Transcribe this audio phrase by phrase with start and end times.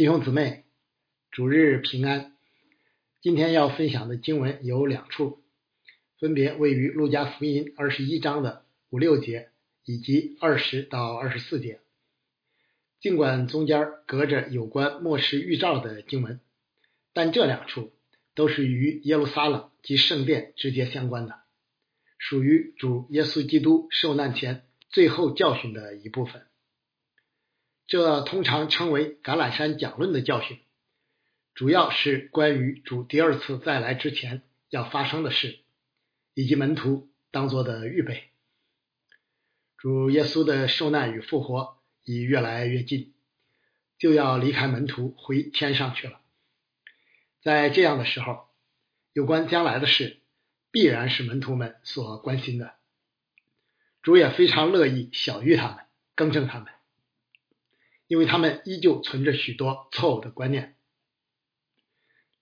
[0.00, 0.64] 弟兄姊妹，
[1.30, 2.32] 主日平安。
[3.20, 5.42] 今天要分享的经文有两处，
[6.18, 9.50] 分别位于路加福音二十一章的五六节
[9.84, 11.80] 以及二十到二十四节。
[12.98, 16.40] 尽管中间隔着有关末世预兆的经文，
[17.12, 17.92] 但这两处
[18.34, 21.40] 都是与耶路撒冷及圣殿直接相关的，
[22.16, 26.46] 属于主耶稣基督受难前最后教训的一部分。
[27.90, 30.60] 这通常称为橄榄山讲论的教训，
[31.54, 35.58] 主要是关于主第二次再来之前要发生的事，
[36.34, 38.28] 以及门徒当做的预备。
[39.76, 43.12] 主耶稣的受难与复活已越来越近，
[43.98, 46.20] 就要离开门徒回天上去了。
[47.42, 48.50] 在这样的时候，
[49.12, 50.20] 有关将来的事
[50.70, 52.74] 必然是门徒们所关心的。
[54.00, 55.78] 主也非常乐意小谕他们，
[56.14, 56.72] 更正他们。
[58.10, 60.74] 因为他们依旧存着许多错误的观念，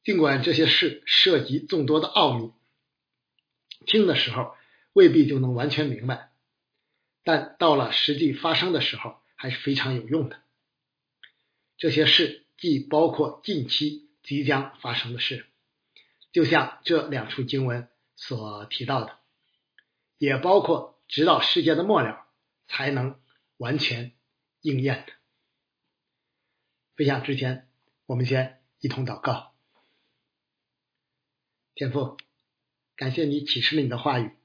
[0.02, 2.55] 尽管这些事涉及众多的奥秘，
[3.84, 4.56] 听的时候
[4.94, 6.33] 未必就能完全明白，
[7.22, 10.41] 但到了实际发生的时候还是非常有用的。
[11.77, 15.44] 这些事既包括近期即将发生的事，
[16.33, 19.19] 就像这两处经文所提到的，
[20.16, 22.24] 也包括直到世界的末了
[22.69, 23.20] 才能
[23.58, 24.12] 完全
[24.62, 25.12] 应验的。
[26.98, 27.68] 分享之前，
[28.06, 29.54] 我们先一同祷告。
[31.77, 32.16] 天父，
[32.96, 34.36] 感谢你启示了你的话语，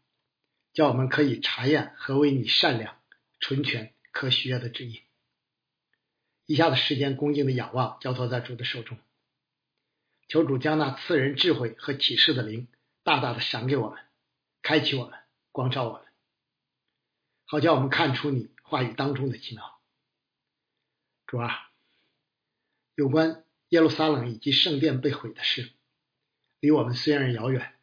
[0.72, 3.02] 叫我们可以查验何为你善良、
[3.40, 5.02] 纯全、可喜悦的旨意。
[6.46, 9.00] 以下的时间，恭敬的仰望，交托在主的手中，
[10.28, 12.68] 求主将那赐人智慧和启示的灵
[13.02, 14.00] 大大的赏给我们，
[14.62, 15.18] 开启我们，
[15.52, 16.04] 光照我们，
[17.46, 19.82] 好叫我们看出你话语当中的奇妙。
[21.26, 21.73] 主啊。
[22.96, 25.72] 有关耶路撒冷以及圣殿被毁的事，
[26.60, 27.74] 离我们虽然遥远，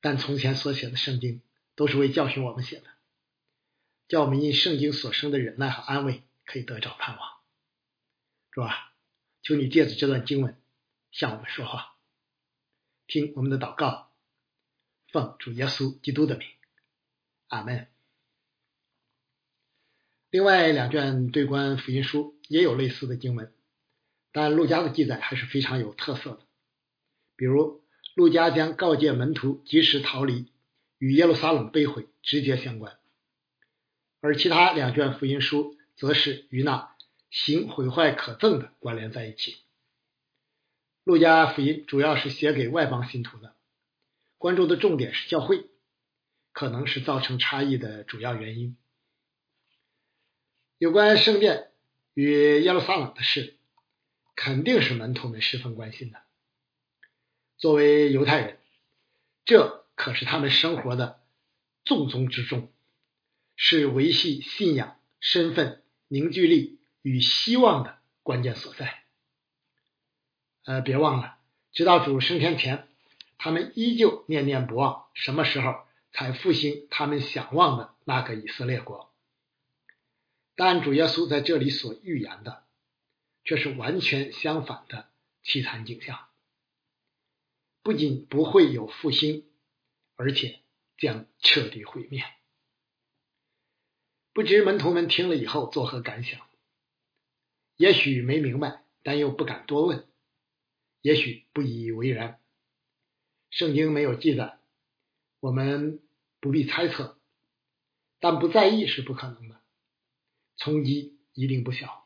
[0.00, 1.42] 但从前所写的圣经
[1.74, 2.86] 都是为教训我们写的，
[4.06, 7.40] 叫我们因圣经所生的忍耐和安慰可以得着盼望。
[8.52, 8.92] 主啊，
[9.42, 10.60] 求你借着这段经文
[11.10, 11.96] 向我们说话，
[13.08, 14.12] 听我们的祷告，
[15.08, 16.46] 奉主耶稣基督的名，
[17.48, 17.88] 阿门。
[20.30, 23.52] 另外两卷对观福音书也有类似的经文。
[24.32, 26.40] 但陆家的记载还是非常有特色的，
[27.36, 27.84] 比如
[28.14, 30.50] 陆家将告诫门徒及时逃离，
[30.96, 32.94] 与耶路撒冷被毁直接相关；
[34.20, 36.96] 而其他两卷福音书则是与那
[37.30, 39.58] 行毁坏可憎的关联在一起。
[41.04, 43.54] 陆家福音主要是写给外邦信徒的，
[44.38, 45.66] 关注的重点是教会，
[46.52, 48.76] 可能是造成差异的主要原因。
[50.78, 51.70] 有关圣殿
[52.14, 53.56] 与耶路撒冷的事。
[54.34, 56.20] 肯定是门徒们十分关心的。
[57.56, 58.58] 作为犹太人，
[59.44, 61.20] 这可是他们生活的
[61.84, 62.72] 重中之重，
[63.56, 69.04] 是维系信仰、身份、凝聚力与希望的关键所在。
[70.64, 71.36] 呃，别忘了，
[71.72, 72.88] 直到主升天前，
[73.38, 79.12] 他们依旧念念不忘什么时候才复兴他们想望的那个以色列国。
[80.56, 82.64] 但主耶稣在这里所预言的。
[83.44, 85.10] 却是完全相反的
[85.44, 86.28] 凄惨景象，
[87.82, 89.44] 不仅不会有复兴，
[90.16, 90.60] 而且
[90.96, 92.22] 将彻底毁灭。
[94.32, 96.40] 不知门徒们听了以后作何感想？
[97.76, 100.06] 也许没明白，但又不敢多问；
[101.00, 102.40] 也许不以为然。
[103.50, 104.58] 圣经没有记载，
[105.40, 106.00] 我们
[106.38, 107.18] 不必猜测，
[108.20, 109.60] 但不在意是不可能的，
[110.56, 112.01] 冲击一定不小。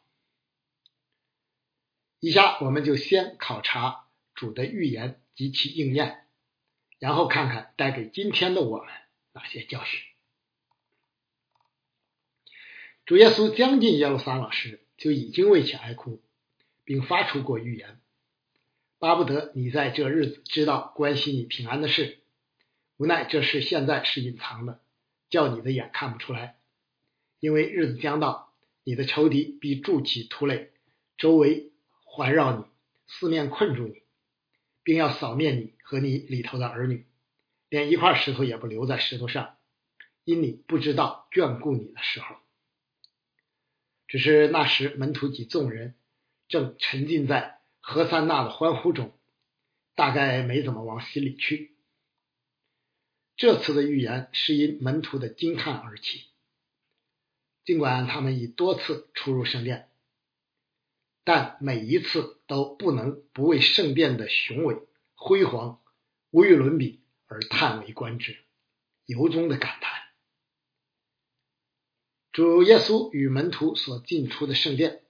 [2.21, 6.27] 以下我们就先考察主的预言及其应验，
[6.99, 8.89] 然后看看带给今天的我们
[9.33, 10.01] 哪些教训。
[13.05, 16.23] 主耶稣将近耶路撒冷时，就已经为其哀哭，
[16.85, 18.01] 并发出过预言，
[18.99, 22.19] 巴不得你在这日子知道关心你平安的事。
[22.97, 24.81] 无奈这事现在是隐藏的，
[25.29, 26.57] 叫你的眼看不出来，
[27.41, 28.53] 因为日子将到，
[28.85, 30.73] 你的仇敌必筑起土垒，
[31.19, 31.73] 周围。
[32.17, 32.65] 环绕你，
[33.07, 34.01] 四面困住你，
[34.83, 37.05] 并要扫灭你和你里头的儿女，
[37.69, 39.59] 连一块石头也不留在石头上，
[40.25, 42.37] 因你不知道眷顾你的时候。
[44.09, 45.95] 只是那时门徒及众人
[46.49, 49.13] 正沉浸在何塞纳的欢呼中，
[49.95, 51.77] 大概没怎么往心里去。
[53.37, 56.25] 这次的预言是因门徒的惊叹而起，
[57.67, 59.91] 尽管他们已多次出入圣殿。
[61.27, 64.77] 但每一次都不能不为圣殿的雄伟
[65.17, 65.83] 辉煌
[66.31, 68.37] 无与伦比而叹为观止，
[69.07, 70.03] 由衷的感叹。
[72.31, 75.03] 主耶稣与门徒所进出的圣殿，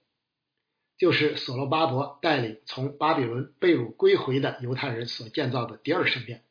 [0.97, 6.43] 就是所罗巴伯带领从巴比伦被掳归回的犹太人所建造的第二圣殿。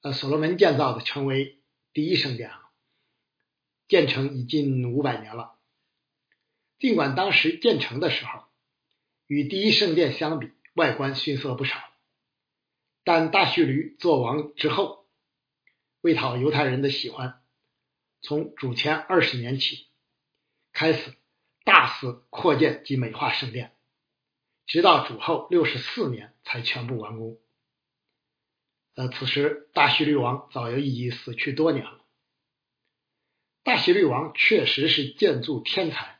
[0.00, 1.60] 呃，所罗门建造的称为
[1.92, 2.70] 第一圣殿啊，
[3.86, 5.59] 建成已近五百年了。
[6.80, 8.44] 尽管当时建成的时候
[9.26, 11.78] 与第一圣殿相比，外观逊色不少，
[13.04, 15.06] 但大叙驴做王之后，
[16.00, 17.42] 为讨犹太人的喜欢。
[18.22, 19.88] 从主前二十年起，
[20.72, 21.14] 开始
[21.64, 23.76] 大肆扩建及美化圣殿，
[24.66, 27.38] 直到主后六十四年才全部完工。
[28.94, 32.04] 呃，此时大希律王早已已死去多年了。
[33.62, 36.19] 大希律王确实是建筑天才，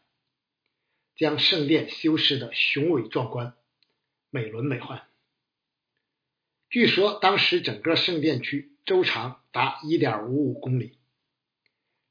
[1.21, 3.53] 将圣殿修饰的雄伟壮观、
[4.31, 5.03] 美轮美奂。
[6.71, 10.97] 据说当时整个圣殿区周长达一点五五公里。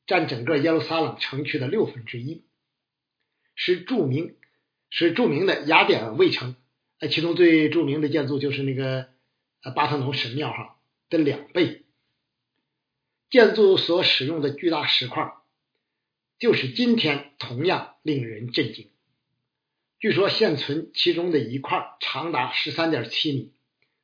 [0.05, 2.43] 占整个耶路撒冷城区的六分之一，
[3.55, 4.35] 是著名
[4.91, 6.55] 是著名的雅典卫城，
[6.99, 9.09] 呃，其中最著名的建筑就是那个
[9.63, 10.79] 呃巴特农神庙哈
[11.09, 11.83] 的两倍。
[13.31, 15.33] 建筑所使用的巨大石块，
[16.37, 18.89] 就是今天同样令人震惊。
[19.99, 23.53] 据说现存其中的一块长达十三点七米，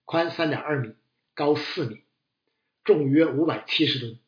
[0.04, 0.94] 宽三点二米，
[1.34, 2.04] 高四米，
[2.84, 4.20] 重约五百七十吨。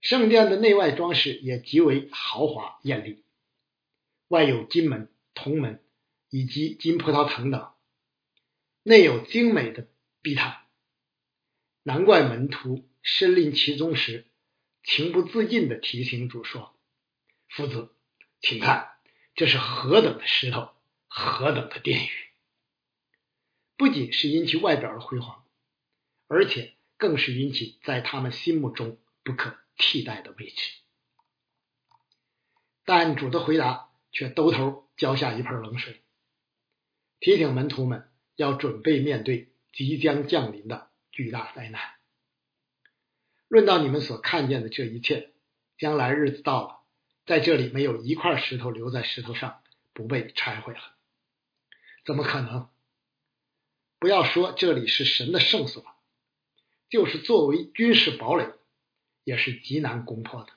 [0.00, 3.22] 圣殿的内外装饰也极为豪华艳丽，
[4.28, 5.82] 外有金门、铜门
[6.30, 7.70] 以及金葡萄藤等，
[8.82, 9.88] 内有精美的
[10.22, 10.56] 壁毯。
[11.82, 14.26] 难怪门徒身临其中时，
[14.82, 16.74] 情不自禁的提醒主说
[17.50, 17.90] ：“夫子，
[18.40, 18.95] 请看，
[19.36, 20.70] 这是何等的石头，
[21.06, 22.10] 何等的殿宇！
[23.76, 25.44] 不仅是因其外表的辉煌，
[26.26, 30.72] 而且更是因其在他们心目中不可。”替代的位置，
[32.86, 36.00] 但主的回答却兜头浇下一盆冷水，
[37.20, 41.82] 提醒门徒们要准备面对即将降临的巨大灾难。
[43.48, 45.34] 论到你们所看见的这一切，
[45.76, 46.80] 将来日子到了，
[47.26, 49.62] 在这里没有一块石头留在石头上
[49.92, 50.80] 不被拆毁了，
[52.04, 52.70] 怎么可能？
[53.98, 55.84] 不要说这里是神的圣所，
[56.88, 58.54] 就是作为军事堡垒。
[59.24, 60.52] 也是极难攻破的，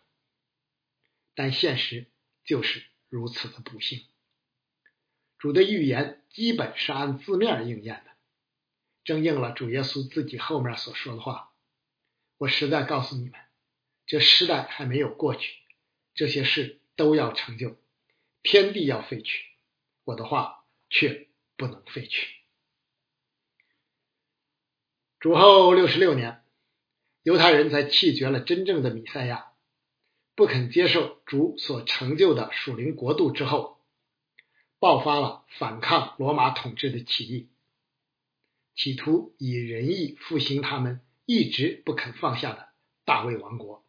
[1.34, 2.06] 但现实
[2.44, 4.06] 就是如此的不幸。
[5.40, 8.12] 主的预言基本是按字面应验的，
[9.04, 11.52] 正应了主耶稣自己后面所说的话
[12.38, 13.34] ：“我实在告诉你们，
[14.06, 15.58] 这时代还没有过去，
[16.20, 17.78] 这些事都要成就，
[18.44, 19.46] 天地要废去，
[20.04, 22.28] 我的话却不能废去。”
[25.18, 26.44] 主后六十六年。
[27.24, 29.54] 犹太人在弃绝了真正的弥赛亚，
[30.36, 33.82] 不肯接受主所成就的属灵国度之后，
[34.78, 37.48] 爆发了反抗罗马统治的起义，
[38.76, 42.68] 企图以仁义复兴他们一直不肯放下的
[43.06, 43.86] 大卫王国。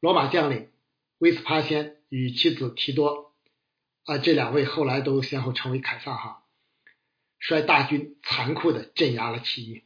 [0.00, 0.70] 罗马将领
[1.18, 3.34] 威斯帕先与妻子提多
[4.04, 6.46] 啊，这两位后来都先后成为凯撒哈，
[7.38, 9.82] 率大军残酷的镇压了起义。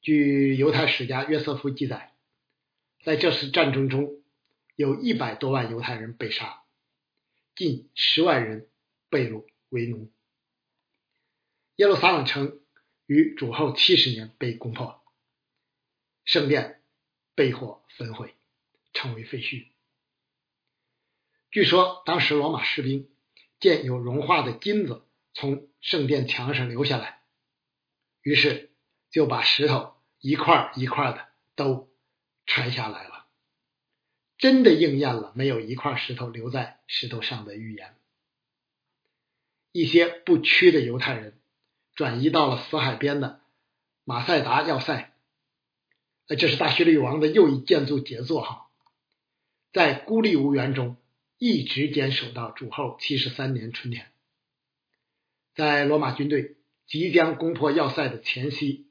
[0.00, 2.14] 据犹太史家约瑟夫记载，
[3.02, 4.22] 在这次战争中，
[4.76, 6.62] 有一百多万犹太人被杀，
[7.54, 8.68] 近十万人
[9.10, 10.10] 被掳为奴。
[11.76, 12.60] 耶路撒冷城
[13.06, 15.02] 于主后七十年被攻破，
[16.24, 16.80] 圣殿
[17.34, 18.34] 被火焚毁，
[18.92, 19.68] 成为废墟。
[21.50, 23.08] 据说当时罗马士兵
[23.58, 27.22] 见有融化的金子从圣殿墙上流下来，
[28.22, 28.68] 于是。
[29.12, 31.90] 就把石头一块一块的都
[32.46, 33.26] 拆下来了，
[34.38, 37.96] 真的应验了没有一块石头留在石头上的预言。
[39.72, 41.40] 一些不屈的犹太人
[41.96, 43.40] 转移到了死海边的
[44.04, 45.12] 马赛达要塞，
[46.28, 48.69] 呃，这是大叙利王的又一建筑杰作哈，
[49.72, 50.96] 在孤立无援中
[51.38, 54.12] 一直坚守到主后七十三年春天，
[55.54, 58.86] 在罗马军队即将攻破要塞的前夕。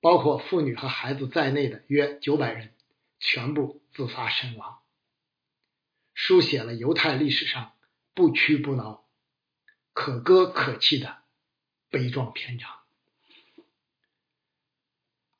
[0.00, 2.74] 包括妇女和孩子在内的约九百人
[3.20, 4.82] 全部自杀身亡，
[6.12, 7.72] 书写了犹太历史上
[8.12, 9.08] 不屈不挠、
[9.94, 11.22] 可歌可泣的
[11.88, 12.68] 悲壮篇章。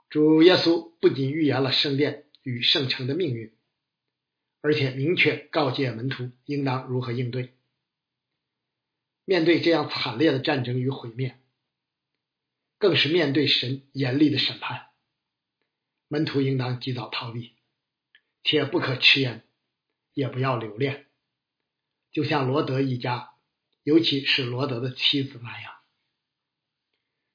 [0.09, 3.53] 主耶稣不仅预言了圣殿与圣城的命运，
[4.64, 7.52] 而且明确告诫门徒应当如何应对。
[9.26, 11.38] 面对这样惨烈的战争与毁灭，
[12.78, 14.87] 更是面对神严厉的审判，
[16.09, 17.52] 门徒应当及早逃避，
[18.42, 19.47] 且不可迟延，
[20.14, 21.09] 也不要留恋，
[22.11, 23.35] 就像罗德一家，
[23.83, 25.75] 尤其是罗德的妻子那样。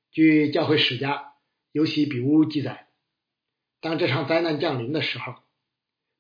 [0.10, 1.36] 据教会史家
[1.72, 2.90] 尤西比乌记载，
[3.82, 5.44] 当这场灾难降临的时候，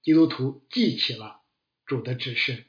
[0.02, 1.42] 基督徒记起了
[1.86, 2.66] 主的指示。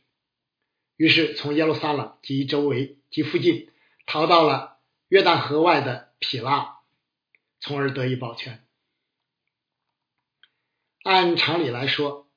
[0.97, 3.71] 于是，从耶路撒冷及周围及附近
[4.07, 6.81] 逃到了约旦河外的匹拉，
[7.61, 8.67] 从而得以保全。
[11.03, 12.29] 按常理来说，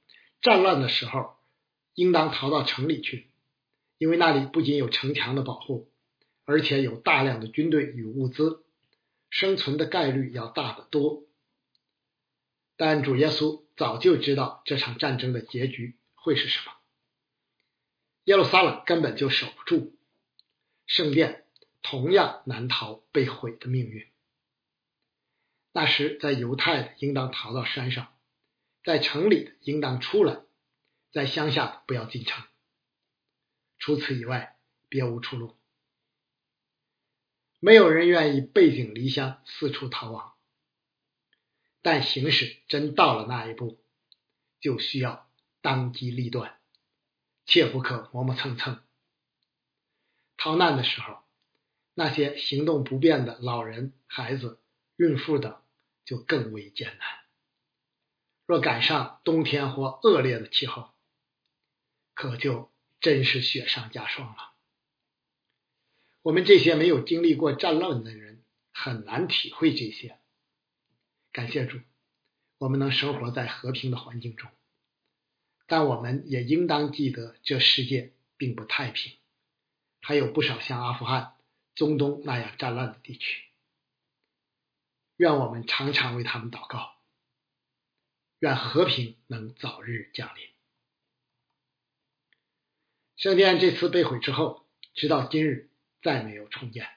[0.41, 1.35] 战乱的时候
[1.95, 3.29] 应当逃到城里去，
[3.97, 5.91] 因为那里不仅有城墙的保护，
[6.45, 8.63] 而且有大量的军队与物资，
[9.29, 11.23] 生存的概率要大得多。
[12.77, 16.73] 但主耶稣早就知道这场战争的结局会是什么。
[18.25, 19.95] 耶路撒冷根本就守不住，
[20.85, 21.45] 圣殿
[21.81, 24.07] 同样难逃被毁的命运。
[25.73, 28.13] 那时，在犹太的应当逃到山上，
[28.83, 30.41] 在城里的应当出来，
[31.11, 32.45] 在乡下的不要进城。
[33.79, 34.55] 除此以外，
[34.87, 35.57] 别无出路。
[37.59, 40.32] 没有人愿意背井离乡，四处逃亡。
[41.83, 43.77] 但形势真到了那一步，
[44.59, 45.29] 就需要
[45.61, 46.57] 当机立断。
[47.45, 48.81] 切不可磨磨蹭蹭。
[50.37, 51.19] 逃难的时候，
[51.93, 54.61] 那些行动不便的老人、孩子、
[54.95, 55.61] 孕妇等
[56.05, 57.07] 就更为艰难。
[58.45, 60.89] 若赶上冬天或恶劣的气候，
[62.13, 62.71] 可就
[63.01, 64.53] 真是雪上加霜了。
[66.21, 70.17] 我们这些没有经历过战乱的人，很难体会这些。
[71.33, 71.79] 感谢主，
[72.59, 74.51] 我们能生活在和平的环境中。
[75.65, 79.17] 但我们也应当记得，这世界并不太平，
[79.99, 81.35] 还有不少像阿富汗、
[81.73, 83.45] 中东那样战乱的地区。
[85.15, 86.93] 愿我们常常为他们祷告，
[88.37, 90.47] 愿和平能早日降临。
[93.15, 95.71] 圣殿这次被毁之后，直到今日
[96.03, 96.87] 再没有重建。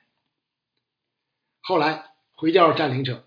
[1.60, 3.25] 后来回教占领者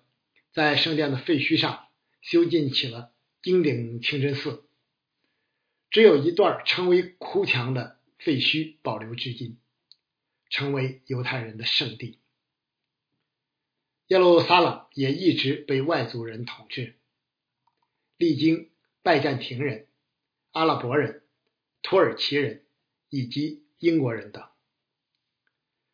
[0.51, 1.87] 在圣殿的废墟上
[2.21, 4.65] 修建起了金顶清真寺。
[5.89, 9.57] 只有一段称为哭墙的废墟保留至今，
[10.49, 12.19] 成为犹太人的圣地。
[14.07, 16.95] 耶路撒冷也一直被外族人统治，
[18.17, 19.87] 历经拜占庭人、
[20.51, 21.23] 阿拉伯人、
[21.81, 22.65] 土耳其人
[23.09, 24.47] 以及英国人等，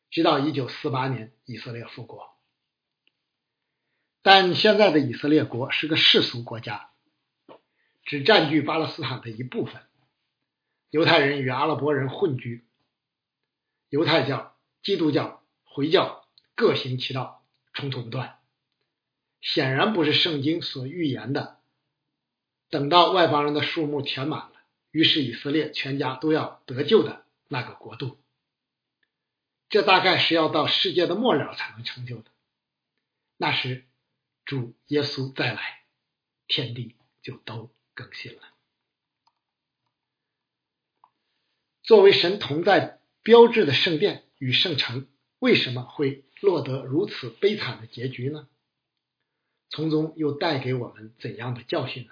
[0.09, 2.34] 直到1948年以色列复国。
[4.25, 6.89] 但现在的以色列国是个世俗国家。
[8.05, 9.83] 只占据巴勒斯坦的一部分，
[10.89, 12.65] 犹太人与阿拉伯人混居，
[13.89, 18.39] 犹太教、基督教、回教各行其道，冲突不断，
[19.41, 21.59] 显然不是圣经所预言的。
[22.71, 24.53] 等到外邦人的数目填满了，
[24.89, 28.17] 于是以色列全家都要得救的那个国度，
[29.69, 32.31] 这大概是要到世界的末了才能成就的。
[33.37, 33.85] 那时
[34.45, 35.85] 主耶稣再来，
[36.47, 37.73] 天地就都。
[37.97, 38.41] 更新了。
[41.81, 45.07] 作为神同在标志的圣殿与圣城，
[45.39, 48.49] 为什么会落得如此悲惨的结局呢？
[49.69, 52.11] 从中又带给我们怎样的教训呢？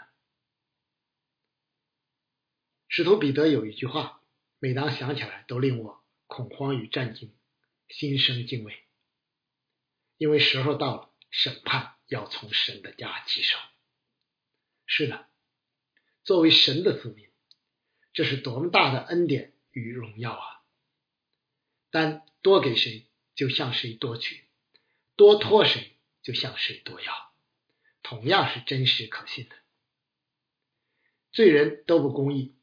[2.87, 4.21] 使徒彼得有一句话，
[4.59, 7.35] 每当想起来都令我恐慌与震惊，
[7.89, 8.85] 心生敬畏，
[10.15, 13.57] 因为时候到了，审判要从神的家起手。
[14.85, 15.27] 是的。
[16.23, 17.29] 作为神的子民，
[18.13, 20.63] 这是多么大的恩典与荣耀啊！
[21.91, 24.45] 但多给谁，就向谁多取；
[25.17, 27.33] 多托谁，就向谁多要。
[28.03, 29.55] 同样是真实可信的。
[31.33, 32.55] 罪人都不公义，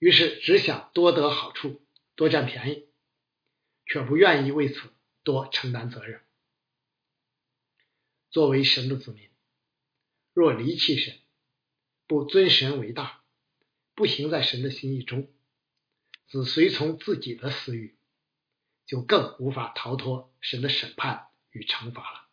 [0.00, 1.86] 于是只想多得好处，
[2.16, 2.88] 多占便宜，
[3.84, 6.25] 却不愿意为此多承担责任。
[8.36, 9.30] 作为神的子民，
[10.34, 11.18] 若离弃神，
[12.06, 13.24] 不尊神为大，
[13.94, 15.32] 不行在神的心意中，
[16.28, 17.96] 只随从自己的私欲，
[18.84, 22.28] 就更无法逃脱神的审判与惩罚了。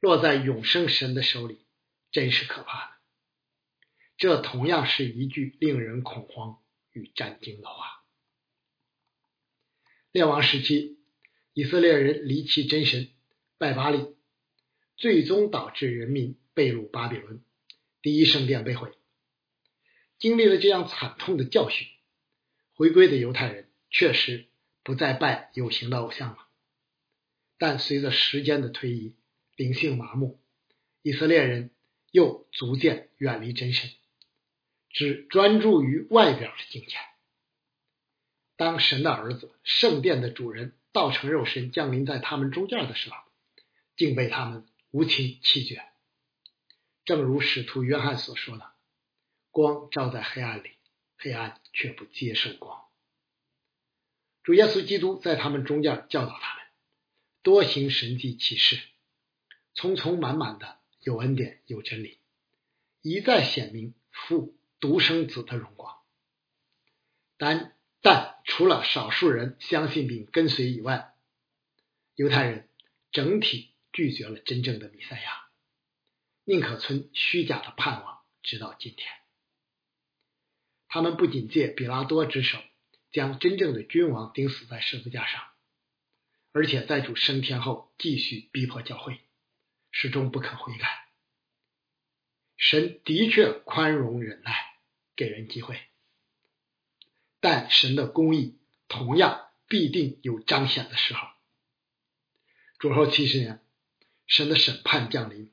[0.00, 1.66] 落在永生神的手里，
[2.10, 2.96] 真是可怕的。
[4.16, 6.62] 这同样是一句令人恐慌
[6.92, 8.06] 与震惊的话。
[10.12, 10.98] 列王时期，
[11.52, 13.10] 以色列人离弃真神，
[13.58, 14.16] 拜巴利，
[14.96, 17.42] 最终导致人民被掳巴比伦。
[18.00, 18.92] 第一圣殿被毁，
[20.18, 21.86] 经历了这样惨痛的教训，
[22.74, 24.46] 回归的犹太人确实
[24.82, 26.38] 不再拜有形的偶像了。
[27.58, 29.14] 但随着时间的推移，
[29.54, 30.40] 灵性麻木，
[31.02, 31.70] 以色列人
[32.10, 33.90] 又逐渐远离真神，
[34.90, 37.00] 只专注于外表的金钱。
[38.56, 43.16] 当神的儿子、圣殿的主人道成肉身降临在他们中间的时候，
[43.96, 45.84] 竟被他们无情弃绝。
[47.04, 48.72] 正如使徒约翰所说的
[49.50, 50.70] ：“光照在黑暗里，
[51.18, 52.84] 黑暗却不接受光。”
[54.44, 56.64] 主耶稣基督在他们中间教导他们，
[57.42, 58.80] 多行神迹奇事，
[59.74, 62.18] 匆匆满满的有恩典有真理，
[63.00, 65.96] 一再显明父独生子的荣光。
[67.36, 71.14] 但但除了少数人相信并跟随以外，
[72.14, 72.68] 犹太人
[73.10, 75.48] 整体拒绝了真正的弥赛亚。
[76.44, 79.08] 宁可存虚假的盼望，直到今天。
[80.88, 82.58] 他们不仅借比拉多之手
[83.12, 85.42] 将真正的君王钉死在十字架上，
[86.52, 89.20] 而且在主升天后继续逼迫教会，
[89.90, 91.08] 始终不肯悔改。
[92.56, 94.52] 神的确宽容忍耐，
[95.16, 95.80] 给人机会，
[97.40, 101.26] 但神的公义同样必定有彰显的时候。
[102.78, 103.61] 主后七十年，
[104.32, 105.52] 神的审判降临。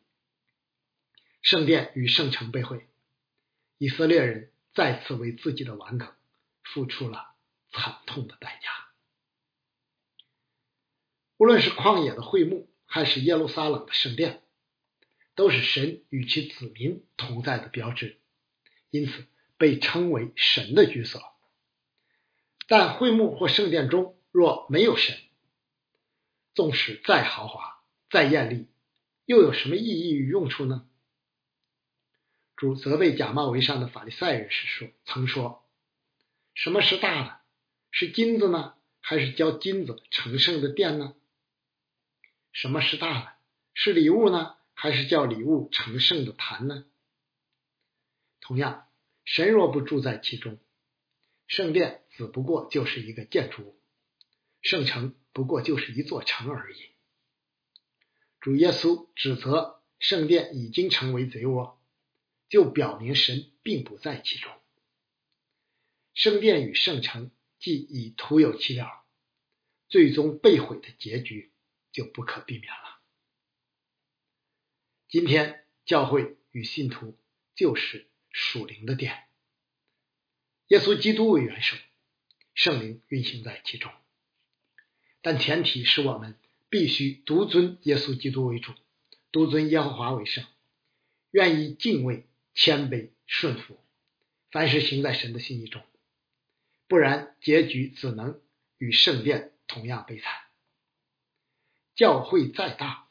[1.41, 2.87] 圣殿与圣城被毁，
[3.77, 6.09] 以色列人再次为自己的顽梗
[6.63, 7.35] 付出了
[7.73, 8.69] 惨痛的代价。
[11.35, 14.41] 无论是旷野的会幕，还是耶路撒冷的圣殿，
[15.35, 18.21] 都是神与其子民同在的标志，
[18.91, 21.21] 因此被称为神的居所。
[22.65, 25.17] 但会幕或圣殿中若没有神，
[26.53, 27.78] 纵使再豪华、
[28.09, 28.67] 再艳丽，
[29.25, 30.87] 又有什么意义与用处呢？
[32.55, 35.65] 主责备假冒为善的法利赛人时说：“曾说，
[36.55, 37.39] 什么是大的？
[37.91, 41.15] 是金子呢，还是教金子成圣的殿呢？
[42.51, 43.33] 什么是大的？
[43.73, 46.85] 是礼物呢，还是叫礼物成圣的坛呢？
[48.41, 48.89] 同样，
[49.23, 50.59] 神若不住在其中，
[51.47, 53.79] 圣殿只不过就是一个建筑物，
[54.61, 56.77] 圣城不过就是一座城而已。
[58.39, 61.77] 主耶稣指责圣殿已经成为贼窝。”
[62.49, 64.51] 就表明神并不在其中，
[66.15, 69.05] 圣殿与圣城既已徒有其了，
[69.87, 71.51] 最终被毁的结局
[71.91, 72.99] 就不可避免了。
[75.09, 77.19] 今天教会与信徒
[77.53, 79.27] 就是属灵的殿，
[80.69, 81.77] 耶稣基督为元首，
[82.55, 83.91] 圣灵运行在其中，
[85.21, 88.73] 但前提是我们必须独尊耶稣基督为主，
[89.31, 90.45] 独尊耶和华为圣，
[91.31, 92.25] 愿意敬畏。
[92.55, 93.79] 谦卑顺服，
[94.51, 95.81] 凡事行在神的心意中，
[96.89, 98.41] 不然结局只能
[98.77, 100.33] 与圣殿同样悲惨。
[101.95, 103.07] 教会再大，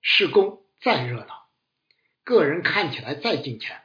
[0.00, 1.50] 事工再热闹，
[2.24, 3.82] 个人看起来再敬虔，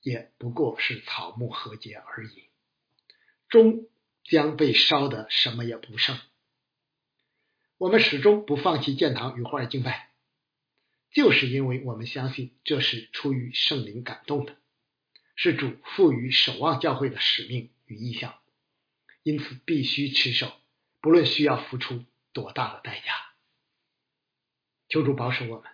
[0.00, 2.48] 也不过是草木和结而已，
[3.48, 3.86] 终
[4.24, 6.18] 将被烧得什么也不剩。
[7.82, 10.12] 我们始终不放弃建堂与花儿敬拜。
[11.10, 14.56] 就是因为我们相信这是出于圣灵感动的，
[15.34, 18.38] 是主赋予守望教会的使命与意向，
[19.24, 20.52] 因此必须持守，
[21.00, 23.34] 不论需要付出多大的代价。
[24.88, 25.64] 求主保守我们，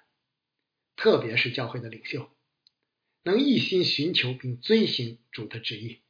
[0.97, 2.35] 特别是教会的领袖，
[3.23, 6.01] 能一心寻求并遵行主的旨意，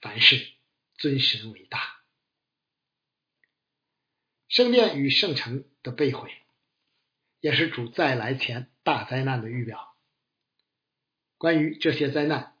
[0.00, 0.48] 凡事
[0.96, 1.97] 尊神为大。
[4.48, 6.30] 圣殿与圣城的被毁。
[7.40, 9.94] 也是主再来前大灾难的预表。
[11.36, 12.56] 关于这些灾难，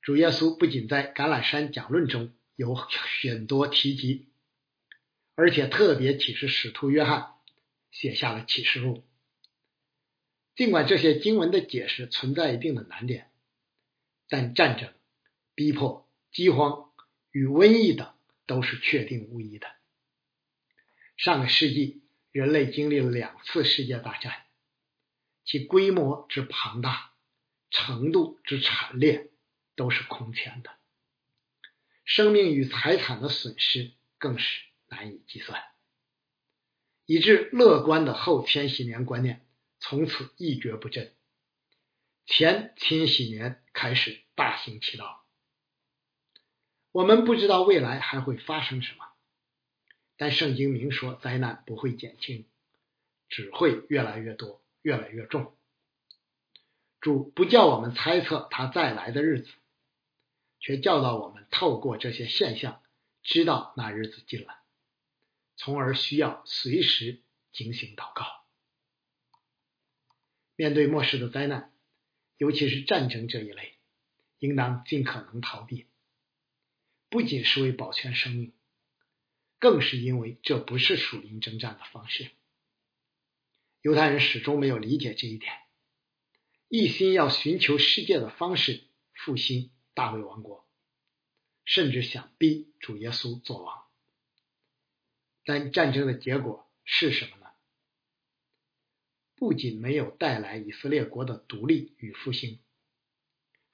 [0.00, 2.76] 主耶稣不仅在橄榄山讲论中有
[3.20, 4.28] 许多提及，
[5.34, 7.32] 而且特别启示使徒约翰
[7.90, 9.02] 写下了启示录。
[10.54, 13.32] 尽管这些经文的解释存在一定的难点，
[14.28, 14.92] 但战争、
[15.56, 16.92] 逼迫、饥荒
[17.32, 18.14] 与瘟疫等
[18.46, 19.66] 都是确定无疑的。
[21.22, 22.02] 上个世纪。
[22.32, 24.46] 人类经历了两次世界大战，
[25.44, 27.12] 其规模之庞大、
[27.70, 29.30] 程度之惨烈，
[29.76, 30.70] 都是空前的。
[32.06, 35.62] 生命与财产的损失更是难以计算，
[37.04, 39.46] 以致乐观的后千禧年观念
[39.78, 41.14] 从此一蹶不振。
[42.24, 45.26] 前千禧年开始大行其道，
[46.92, 49.04] 我们不知道未来还会发生什么。
[50.22, 52.44] 但圣经明说，灾难不会减轻，
[53.28, 55.56] 只会越来越多，越来越重。
[57.00, 59.50] 主不叫我们猜测他再来的日子，
[60.60, 62.80] 却教导我们透过这些现象，
[63.24, 64.60] 知道那日子近了，
[65.56, 68.44] 从而需要随时警醒祷告。
[70.54, 71.72] 面对末世的灾难，
[72.36, 73.74] 尤其是战争这一类，
[74.38, 75.88] 应当尽可能逃避，
[77.08, 78.52] 不仅是为保全生命，
[79.62, 82.32] 更是因为这不是属灵征战的方式。
[83.80, 85.52] 犹太人始终没有理解这一点，
[86.66, 88.82] 一心要寻求世界的方式
[89.14, 90.68] 复兴大卫王国，
[91.64, 93.84] 甚至想逼主耶稣做王。
[95.44, 97.46] 但战争的结果是什么呢？
[99.36, 102.58] 不仅没有带来以色列国的独立与复兴，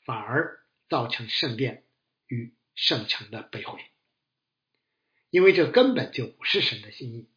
[0.04, 1.86] 反而造成圣殿
[2.26, 3.82] 与圣城的被毁，
[5.30, 7.28] 因为这根本就不是神的心意。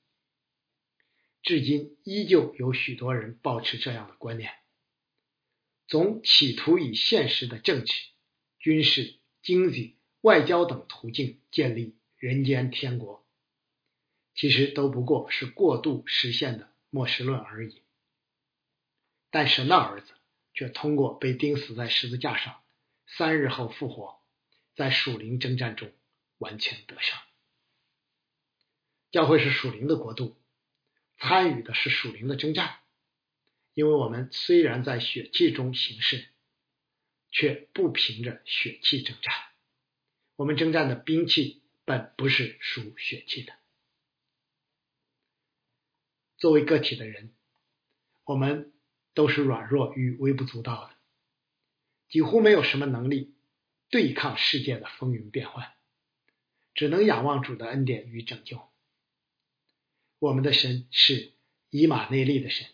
[1.44, 4.54] 至今依旧有许多人保持这样的观念，
[5.88, 7.94] 总企图以现实的政治、
[8.60, 13.26] 军事、经济、外交等途径建立人间天国，
[14.36, 17.82] 其实都不过是过度实现的末世论而已。
[19.32, 20.14] 但神的儿子
[20.54, 22.62] 却通过被钉死在十字架上，
[23.08, 24.22] 三日后复活，
[24.76, 25.92] 在属灵征战中
[26.38, 27.18] 完全得胜。
[29.12, 30.36] 教会是属灵的国度，
[31.18, 32.80] 参与的是属灵的征战。
[33.74, 36.28] 因为我们虽然在血气中行事，
[37.30, 39.34] 却不凭着血气征战。
[40.36, 43.54] 我们征战的兵器本不是属血气的。
[46.38, 47.34] 作为个体的人，
[48.24, 48.74] 我们。
[49.14, 50.96] 都是软弱与微不足道的，
[52.08, 53.36] 几乎没有什么能力
[53.90, 55.74] 对抗世界的风云变幻，
[56.74, 58.71] 只能仰望主的恩典与拯救。
[60.22, 61.34] 我们的神是
[61.72, 62.68] 以马内利的神，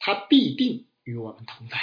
[0.00, 1.78] 他必定与我们同在，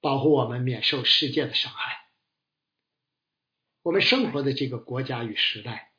[0.00, 2.08] 保护我们免受世界的伤害。
[3.82, 5.92] 我们生活的这个国家与时代，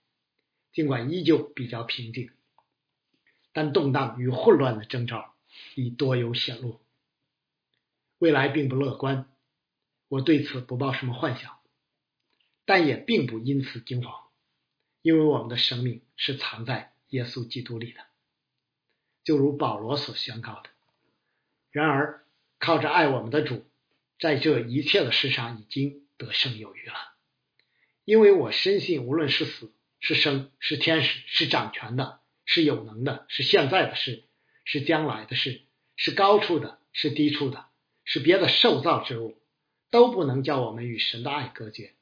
[0.72, 2.32] 尽管依旧比较平静，
[3.54, 5.36] 但动荡与混乱的征兆。
[5.76, 6.82] 已多有显露，
[8.18, 9.32] 未来并不乐观。
[10.08, 11.60] 我对此不抱什么幻想，
[12.66, 14.32] 但也并不因此惊慌，
[15.04, 18.02] 因为我们的生命是藏在耶稣基督里的，
[19.24, 20.70] 就如保罗所宣告的。
[21.72, 22.26] 然而，
[22.60, 23.66] 靠着爱我们的主，
[24.20, 26.96] 在这一切的事上已经得胜有余了。
[28.04, 34.24] 因为我深信，无论是死是生，是天使，是掌权的，是有能的，是现在的事。
[34.68, 35.62] 是将来的事，
[35.96, 37.68] 是高处的，是低处的，
[38.04, 39.40] 是别的受造之物，
[39.92, 41.94] 都不能叫我们与神的爱隔绝。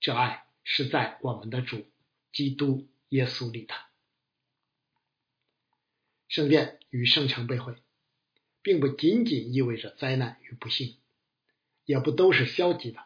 [0.00, 1.86] 这爱是在我们的主
[2.30, 3.74] 基督耶稣里的。
[6.30, 7.74] 圣殿与圣城被毁，
[8.62, 10.96] 并不仅仅意味着灾难与不幸，
[11.84, 13.00] 也不都是消极的，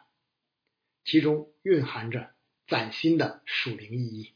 [1.03, 2.35] 其中蕴含着
[2.67, 4.33] 崭新的属灵意义，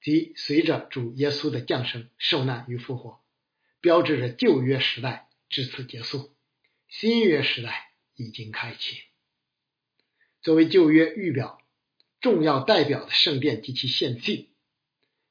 [0.00, 3.20] 即随着主耶稣的降生、受难与复活。
[3.80, 6.36] 标志着旧约时代至此结束，
[6.86, 9.00] 新约时代已经开启。
[10.40, 11.60] 作为旧约预表
[12.20, 14.51] 重要代表的圣殿及其献祭，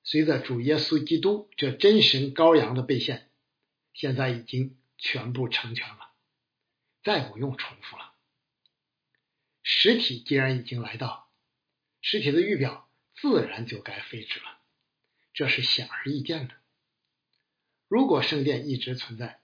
[0.03, 3.29] 随着主耶稣基督这真神羔羊的被献，
[3.93, 6.11] 现在已经全部成全了，
[7.03, 8.13] 再不用重复了。
[9.63, 11.29] 实体既然已经来到，
[12.01, 14.59] 实体的预表自然就该废止了，
[15.33, 16.55] 这是显而易见的。
[17.87, 19.41] 如果圣殿一直存在，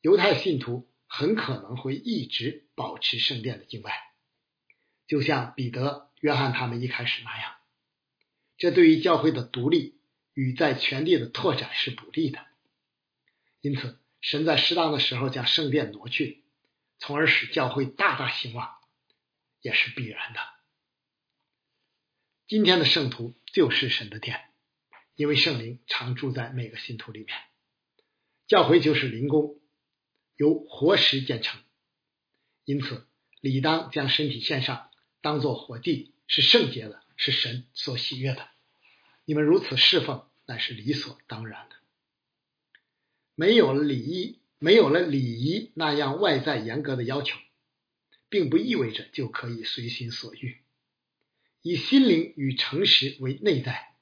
[0.00, 4.12] 犹太信徒很可能会一直保持圣殿的敬拜，
[5.08, 7.55] 就像彼得、约翰他们一开始那样。
[8.58, 9.98] 这对于教会的独立
[10.34, 12.46] 与在全地的拓展是不利的。
[13.60, 16.44] 因此，神在适当的时候将圣殿挪去，
[16.98, 18.76] 从而使教会大大兴旺，
[19.60, 20.40] 也是必然的。
[22.46, 24.42] 今天的圣徒就是神的殿。
[25.16, 27.34] 因为圣灵常住在每个信徒里面，
[28.46, 29.58] 教会就是灵宫，
[30.36, 31.58] 由活石建成，
[32.66, 33.08] 因此
[33.40, 34.90] 理当将身体献上，
[35.22, 38.48] 当做活祭，是圣洁的，是神所喜悦的。
[39.24, 41.76] 你们如此侍奉，那是理所当然的。
[43.34, 47.36] 没有了礼仪，没有了礼仪那样外在严格的要求，
[48.28, 50.58] 并不意味着就可以随心所欲，
[51.62, 53.94] 以心灵与诚实为内在。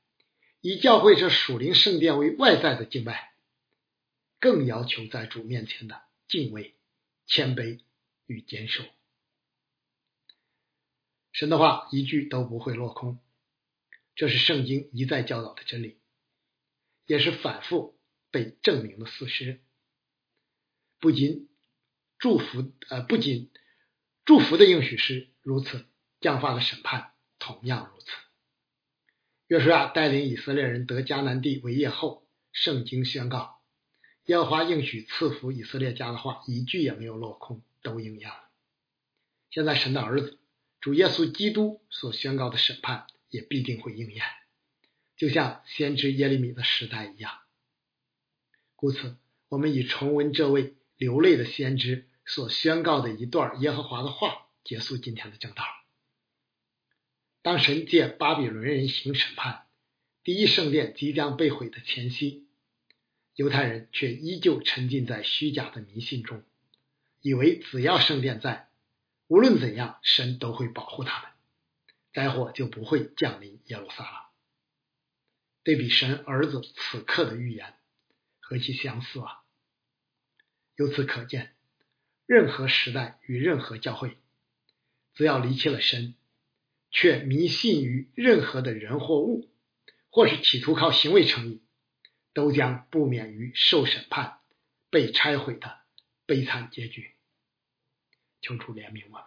[0.60, 3.34] 以教会这属灵圣殿为外在的敬拜，
[4.40, 6.74] 更要求在主面前的敬畏、
[7.26, 7.80] 谦卑
[8.26, 8.84] 与坚守。
[11.34, 13.18] 神的话一句都不会落空，
[14.14, 15.98] 这是圣经一再教导的真理，
[17.06, 17.98] 也是反复
[18.30, 19.60] 被证明的事实。
[21.00, 21.48] 不仅
[22.18, 23.50] 祝福，呃，不仅
[24.24, 25.84] 祝福的应许是如此，
[26.20, 28.06] 降发的审判同样如此。
[29.48, 33.60] 约书亚带领以色列人得迦南地为业后，圣经宣告，
[34.26, 38.48] 耶和华应许赐福以色列家的话，一句也没有落空，都应验了。
[39.50, 40.38] 现在神的儿子
[40.84, 44.22] 主耶稣基督所宣告的审判也必定会应验，
[45.16, 47.38] 就像先知耶利米的时代一样。
[48.76, 49.16] 故此，
[49.48, 55.64] 我们以重温这位流泪的先知所宣告的一段耶和华的话，结束今天的正道。
[57.40, 59.64] 当神借巴比伦人行审判，
[60.22, 62.46] 第一圣殿即将被毁的前夕，
[63.36, 66.42] 犹太人却依旧沉浸在虚假的迷信中，
[67.22, 68.68] 以为只要圣殿在，
[69.34, 71.28] 无论怎样，神都会保护他们，
[72.12, 74.22] 灾祸就不会降临耶路撒冷。
[75.64, 77.74] 对比神儿子此刻的预言，
[78.38, 79.42] 何其相似啊！
[80.76, 81.56] 由此可见，
[82.26, 84.18] 任何时代与任何教会，
[85.14, 86.14] 只要离弃了神。
[86.92, 89.50] 却迷信于任何的人或物，
[90.10, 91.60] 或是企图靠行为成义，
[92.34, 94.38] 都将不免于受审判、
[94.90, 95.76] 被拆毁的
[96.24, 97.13] 悲惨结局。
[98.44, 99.24] 求主怜悯我们。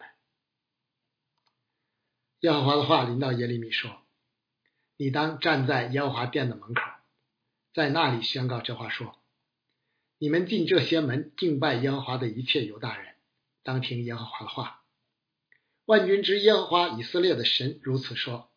[2.42, 3.98] 耶和华的话临到耶利米说
[4.96, 6.82] ：“你当站在耶和华殿的门口，
[7.74, 9.18] 在那里宣告这话说：
[10.20, 13.16] 你们进这些门敬拜耶和华的一切犹大人，
[13.64, 14.84] 当听耶和华的话。”
[15.86, 18.52] 万军之耶和华以色列的神如此说：“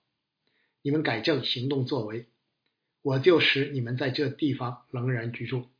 [0.82, 2.26] 你们改正行动作为，
[3.02, 5.70] 我就使你们在这地方仍然居住。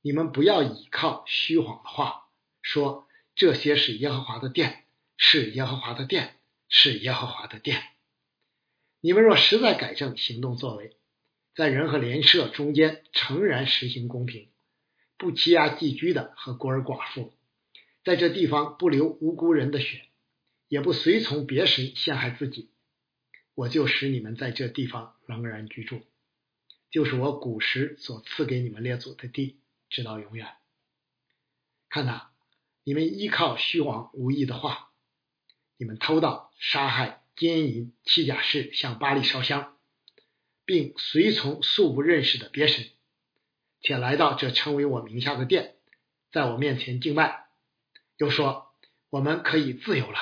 [0.00, 2.28] 你们不要倚靠虚谎的话，
[2.62, 3.06] 说
[3.42, 4.84] 这些是耶和华的殿，
[5.16, 6.36] 是耶和华的殿，
[6.68, 7.82] 是耶和华的殿。
[9.00, 10.96] 你们若实在改正行动作为，
[11.56, 14.48] 在人和邻舍中间诚然实行公平，
[15.18, 17.34] 不欺压寄居的和孤儿寡妇，
[18.04, 20.02] 在这地方不流无辜人的血。”
[20.70, 22.70] 也不随从别神陷害自己，
[23.56, 26.00] 我就使你们在这地方仍然居住，
[26.92, 29.58] 就是我古时所赐给你们列祖的地，
[29.90, 30.46] 直到永远。
[31.88, 32.28] 看呐，
[32.84, 34.90] 你们依靠虚妄无益的话，
[35.76, 39.76] 你们偷盗、杀害、奸淫、欺假事，向巴黎烧香，
[40.64, 42.90] 并随从素不认识的别神，
[43.80, 45.76] 且来到这称为我名下的殿，
[46.32, 47.46] 在我面前敬拜，
[48.16, 48.72] 又说
[49.10, 50.18] 我们可以自由了。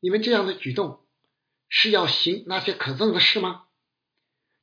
[0.00, 1.04] 你们这样的举动
[1.68, 3.66] 是要行那些可憎的事吗？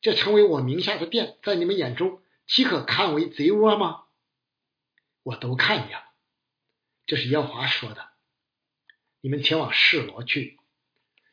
[0.01, 4.05] 这成为我名下的店，在你们眼中岂可看为贼窝吗？
[5.23, 6.05] 我都看见了，
[7.05, 8.09] 这是耶华说的。
[9.21, 10.59] 你们前往示罗去，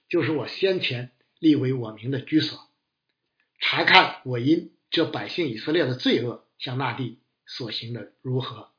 [0.08, 2.70] 就是我先前立为我名的居所，
[3.58, 8.72] 查看我因这百姓以色列的罪恶向那地所行的如何。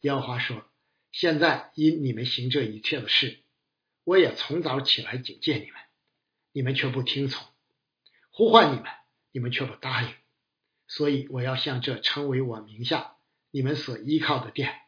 [0.00, 0.64] 耶和华说：
[1.12, 3.40] 现在因你们行这一切的事。
[4.04, 5.74] 我也从早起来警戒你们，
[6.52, 7.44] 你们却不听从；
[8.30, 8.86] 呼唤你们，
[9.32, 10.08] 你们却不答应。
[10.86, 13.16] 所以我要向这称为我名下、
[13.50, 14.80] 你们所依靠的殿，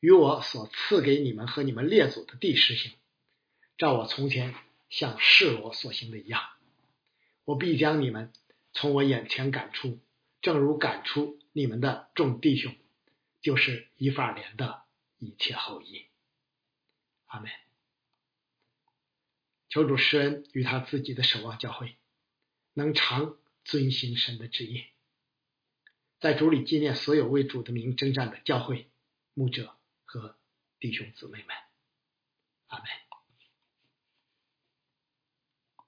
[0.00, 2.92] 与我所赐给你们和你们列祖的地实行，
[3.76, 4.54] 照我从前
[4.88, 6.42] 向示罗所行的一样。
[7.44, 8.32] 我必将你们
[8.72, 9.98] 从我眼前赶出，
[10.40, 12.74] 正如赶出你们的众弟兄，
[13.40, 14.82] 就是以法莲的
[15.18, 16.06] 一切后裔。
[17.26, 17.50] 阿门。
[19.68, 21.96] 求主施恩与他自己的守望教会，
[22.72, 24.84] 能常遵行神的旨意，
[26.20, 28.90] 在主里纪念所有为主的名征战的教会
[29.34, 29.76] 牧者
[30.08, 30.38] 和
[30.78, 31.54] 弟兄姊妹们。
[32.68, 33.07] 阿门。